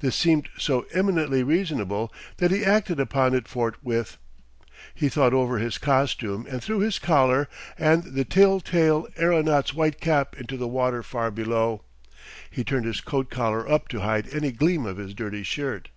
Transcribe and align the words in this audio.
This 0.00 0.14
seemed 0.14 0.50
so 0.58 0.84
eminently 0.92 1.42
reasonable 1.42 2.12
that 2.36 2.50
he 2.50 2.62
acted 2.62 3.00
upon 3.00 3.34
it 3.34 3.48
forthwith. 3.48 4.18
He 4.94 5.08
thought 5.08 5.32
over 5.32 5.56
his 5.56 5.78
costume 5.78 6.46
and 6.46 6.62
threw 6.62 6.80
his 6.80 6.98
collar 6.98 7.48
and 7.78 8.02
the 8.04 8.26
tell 8.26 8.60
tale 8.60 9.06
aeronaut's 9.18 9.72
white 9.72 9.98
cap 9.98 10.36
into 10.38 10.58
the 10.58 10.68
water 10.68 11.02
far 11.02 11.30
below. 11.30 11.84
He 12.50 12.64
turned 12.64 12.84
his 12.84 13.00
coat 13.00 13.30
collar 13.30 13.66
up 13.66 13.88
to 13.88 14.00
hide 14.00 14.28
any 14.30 14.52
gleam 14.52 14.84
of 14.84 14.98
his 14.98 15.14
dirty 15.14 15.42
shirt. 15.42 15.88